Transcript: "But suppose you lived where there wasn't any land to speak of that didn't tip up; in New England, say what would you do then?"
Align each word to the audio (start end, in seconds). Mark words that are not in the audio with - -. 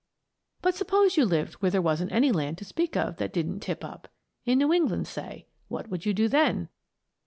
"But 0.63 0.73
suppose 0.73 1.15
you 1.15 1.25
lived 1.25 1.53
where 1.61 1.69
there 1.69 1.79
wasn't 1.79 2.11
any 2.11 2.31
land 2.31 2.57
to 2.57 2.65
speak 2.65 2.97
of 2.97 3.17
that 3.17 3.31
didn't 3.31 3.59
tip 3.59 3.83
up; 3.85 4.07
in 4.45 4.57
New 4.57 4.73
England, 4.73 5.05
say 5.07 5.45
what 5.67 5.89
would 5.89 6.07
you 6.07 6.13
do 6.15 6.27
then?" 6.27 6.69